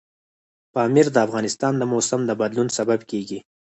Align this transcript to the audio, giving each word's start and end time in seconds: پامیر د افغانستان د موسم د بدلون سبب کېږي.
پامیر 0.73 1.07
د 1.11 1.17
افغانستان 1.25 1.73
د 1.77 1.83
موسم 1.93 2.19
د 2.25 2.31
بدلون 2.41 2.67
سبب 2.77 2.99
کېږي. 3.11 3.39